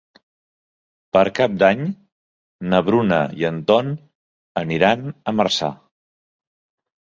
Per 1.17 1.21
Cap 1.39 1.59
d'Any 1.63 1.83
na 2.71 2.79
Bruna 2.87 3.19
i 3.43 3.45
en 3.51 3.59
Ton 3.69 3.93
aniran 4.63 5.05
a 5.11 5.35
Marçà. 5.43 5.71